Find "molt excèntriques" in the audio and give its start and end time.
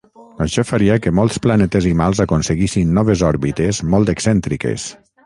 3.95-4.89